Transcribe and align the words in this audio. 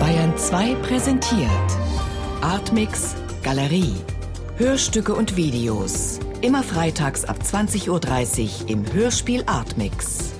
Bayern 0.00 0.38
2 0.38 0.74
präsentiert 0.76 1.50
Artmix 2.40 3.14
Galerie. 3.42 3.94
Hörstücke 4.56 5.14
und 5.14 5.36
Videos. 5.36 6.18
Immer 6.40 6.62
freitags 6.62 7.26
ab 7.26 7.36
20.30 7.42 7.90
Uhr 7.90 8.70
im 8.70 8.90
Hörspiel 8.90 9.44
Artmix. 9.44 10.32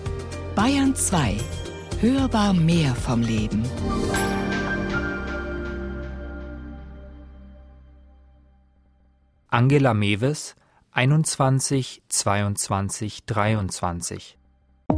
Bayern 0.54 0.94
2. 0.94 1.36
Hörbar 2.00 2.54
mehr 2.54 2.94
vom 2.94 3.20
Leben. 3.20 3.62
Angela 9.48 9.92
Mewes 9.92 10.56
21 10.92 12.02
22 12.08 13.26
23 13.26 14.38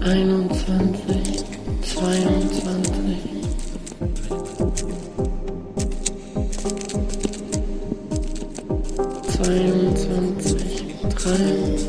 21 0.01 1.45
22 1.83 3.40
22, 9.41 10.37
23, 10.37 11.89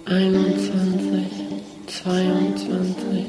einundzwanzig, 0.08 1.32
zweiundzwanzig, 1.86 3.26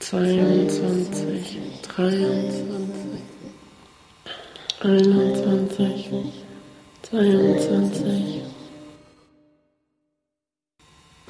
zweiundzwanzig, 0.00 1.58
dreiundzwanzig, 1.82 3.22
einundzwanzig, 4.80 6.10
zweiundzwanzig, 7.02 8.42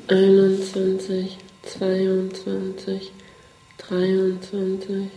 einundzwanzig, 0.08 1.38
zweiundzwanzig, 1.62 3.12
dreiundzwanzig 3.78 5.10